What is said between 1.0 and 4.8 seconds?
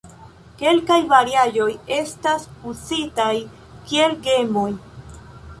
variaĵoj estas uzitaj kiel gemoj.